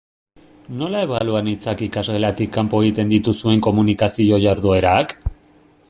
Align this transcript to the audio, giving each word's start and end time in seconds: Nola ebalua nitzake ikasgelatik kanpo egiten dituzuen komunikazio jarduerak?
Nola 0.77 1.01
ebalua 1.07 1.41
nitzake 1.47 1.85
ikasgelatik 1.89 2.51
kanpo 2.57 2.81
egiten 2.87 3.13
dituzuen 3.15 3.63
komunikazio 3.69 4.41
jarduerak? 4.47 5.17